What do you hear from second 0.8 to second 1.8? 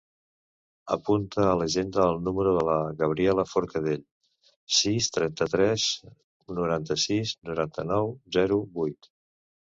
Apunta a